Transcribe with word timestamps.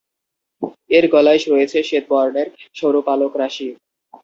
এর 0.97 1.05
গলায় 1.13 1.41
রয়েছে 1.45 1.77
শ্বেত 1.87 2.05
বর্ণের 2.11 2.47
সরু 2.75 2.99
পালক 3.07 3.31
রাশি। 3.41 3.67